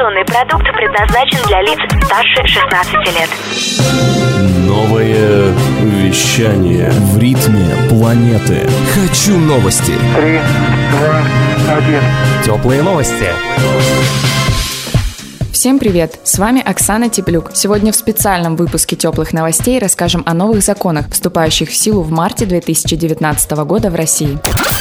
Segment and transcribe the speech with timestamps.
[0.00, 3.28] Информационный продукт предназначен для лиц старше 16 лет.
[4.66, 8.66] Новое вещание в ритме планеты.
[8.94, 9.92] Хочу новости.
[10.16, 10.40] Три,
[10.92, 12.00] два, один.
[12.42, 13.26] Теплые новости.
[15.60, 16.18] Всем привет!
[16.24, 17.50] С вами Оксана Теплюк.
[17.52, 22.46] Сегодня в специальном выпуске теплых новостей расскажем о новых законах, вступающих в силу в марте
[22.46, 24.38] 2019 года в России.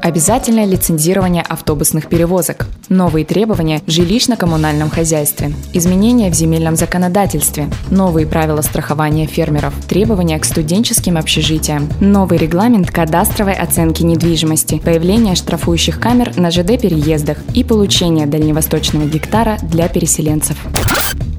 [0.00, 2.66] Обязательное лицензирование автобусных перевозок.
[2.88, 5.52] Новые требования в жилищно-коммунальном хозяйстве.
[5.74, 7.68] Изменения в земельном законодательстве.
[7.90, 9.74] Новые правила страхования фермеров.
[9.88, 11.88] Требования к студенческим общежитиям.
[12.00, 14.78] Новый регламент кадастровой оценки недвижимости.
[14.78, 20.56] Появление штрафующих камер на ЖД-переездах и получение дальневосточного гектара для переселенцев.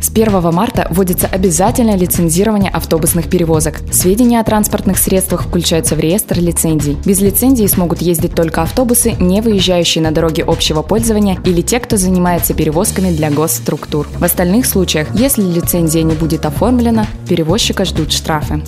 [0.02, 3.82] С 1 марта вводится обязательное лицензирование автобусных перевозок.
[3.92, 6.98] Сведения о транспортных средствах включаются в реестр лицензий.
[7.06, 11.98] Без лицензии смогут ездить только автобусы, не выезжающие на дороге общего пользования или те, кто
[11.98, 14.08] занимается перевозками для госструктур.
[14.18, 18.64] В остальных случаях, если лицензия не будет оформлена, перевозчика ждут штрафы.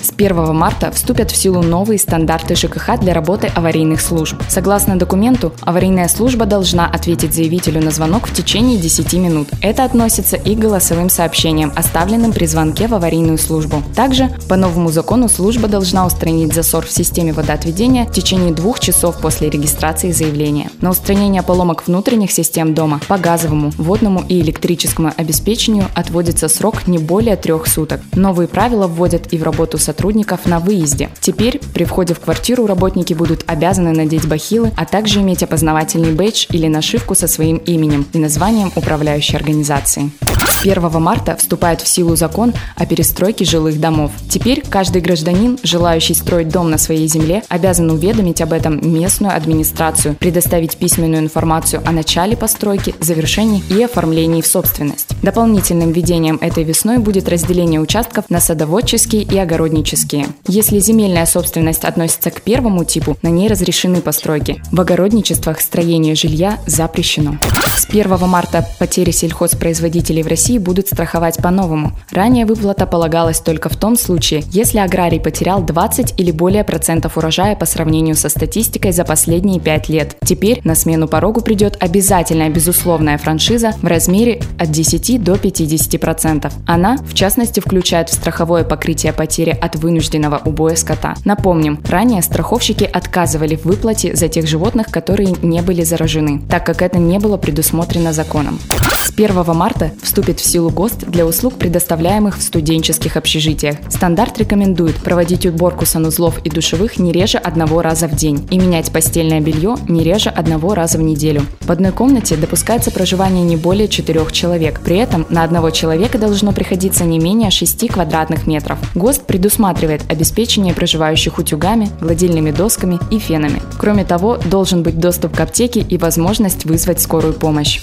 [0.00, 4.40] С 1 марта вступят в силу новые стандарты ЖКХ для работы аварийных служб.
[4.48, 9.48] Согласно документу, аварийная служба должна ответить заявителю на звонок в течение 10 минут.
[9.60, 9.97] Это относится
[10.36, 13.82] и к голосовым сообщениям, оставленным при звонке в аварийную службу.
[13.94, 19.20] Также, по новому закону, служба должна устранить засор в системе водоотведения в течение двух часов
[19.20, 20.70] после регистрации заявления.
[20.80, 26.98] На устранение поломок внутренних систем дома по газовому, водному и электрическому обеспечению отводится срок не
[26.98, 28.00] более трех суток.
[28.14, 31.10] Новые правила вводят и в работу сотрудников на выезде.
[31.20, 36.46] Теперь при входе в квартиру работники будут обязаны надеть бахилы, а также иметь опознавательный бейдж
[36.50, 39.87] или нашивку со своим именем и названием управляющей организации.
[39.88, 40.12] Sim.
[40.62, 44.12] 1 марта вступает в силу закон о перестройке жилых домов.
[44.28, 50.14] Теперь каждый гражданин, желающий строить дом на своей земле, обязан уведомить об этом местную администрацию,
[50.14, 55.10] предоставить письменную информацию о начале постройки, завершении и оформлении в собственность.
[55.22, 60.26] Дополнительным введением этой весной будет разделение участков на садоводческие и огороднические.
[60.46, 64.62] Если земельная собственность относится к первому типу, на ней разрешены постройки.
[64.72, 67.38] В огородничествах строение жилья запрещено.
[67.76, 71.92] С 1 марта потери сельхозпроизводителей в России будут страховать по-новому.
[72.10, 77.54] Ранее выплата полагалась только в том случае, если аграрий потерял 20 или более процентов урожая
[77.56, 80.16] по сравнению со статистикой за последние 5 лет.
[80.24, 86.54] Теперь на смену порогу придет обязательная безусловная франшиза в размере от 10 до 50 процентов.
[86.66, 91.14] Она, в частности, включает в страховое покрытие потери от вынужденного убоя скота.
[91.24, 96.82] Напомним, ранее страховщики отказывали в выплате за тех животных, которые не были заражены, так как
[96.82, 98.60] это не было предусмотрено законом.
[99.04, 103.76] С 1 марта вступит в силу ГОСТ для услуг, предоставляемых в студенческих общежитиях.
[103.88, 108.92] Стандарт рекомендует проводить уборку санузлов и душевых не реже одного раза в день и менять
[108.92, 111.42] постельное белье не реже одного раза в неделю.
[111.60, 114.80] В одной комнате допускается проживание не более четырех человек.
[114.80, 118.78] При этом на одного человека должно приходиться не менее 6 квадратных метров.
[118.94, 123.62] ГОСТ предусматривает обеспечение проживающих утюгами, гладильными досками и фенами.
[123.78, 127.80] Кроме того, должен быть доступ к аптеке и возможность вызвать скорую помощь.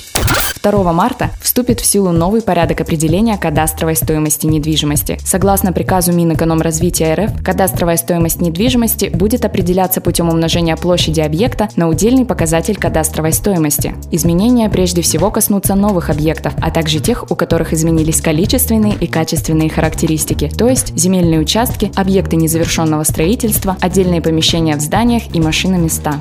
[0.71, 5.19] 2 марта вступит в силу новый порядок определения кадастровой стоимости недвижимости.
[5.23, 12.25] Согласно приказу Минэкономразвития РФ, кадастровая стоимость недвижимости будет определяться путем умножения площади объекта на удельный
[12.25, 13.93] показатель кадастровой стоимости.
[14.11, 19.69] Изменения прежде всего коснутся новых объектов, а также тех, у которых изменились количественные и качественные
[19.69, 26.15] характеристики, то есть земельные участки, объекты незавершенного строительства, отдельные помещения в зданиях и машиноместа.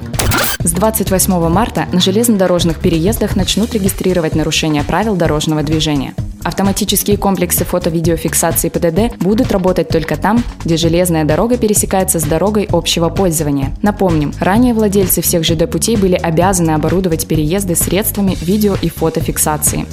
[0.65, 6.15] С 28 марта на железнодорожных переездах начнут регистрировать нарушения правил дорожного движения.
[6.44, 13.09] Автоматические комплексы фото-видеофиксации ПДД будут работать только там, где железная дорога пересекается с дорогой общего
[13.09, 13.75] пользования.
[13.82, 19.87] Напомним, ранее владельцы всех ЖД-путей были обязаны оборудовать переезды средствами видео и фотофиксации.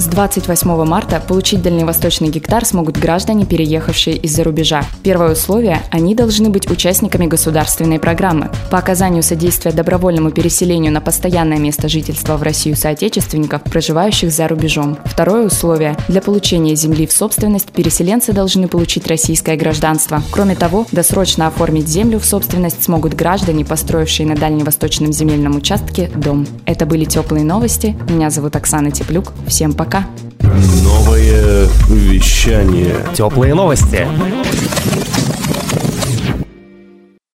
[0.00, 4.82] С 28 марта получить дальневосточный гектар смогут граждане, переехавшие из-за рубежа.
[5.02, 8.50] Первое условие– они должны быть участниками государственной программы.
[8.70, 14.96] По оказанию содействия добровольному переселению на постоянное место жительства в Россию соотечественников, проживающих за рубежом.
[15.04, 20.22] Второе условие– для получения земли в собственность переселенцы должны получить российское гражданство.
[20.30, 26.46] Кроме того, досрочно оформить землю в собственность смогут граждане, построившие на дальневосточном земельном участке дом.
[26.66, 27.96] Это были теплые новости.
[28.08, 29.32] Меня зовут Оксана Теплюк.
[29.46, 30.06] Всем пока!
[30.82, 32.96] Новое вещание.
[33.14, 34.06] Теплые новости.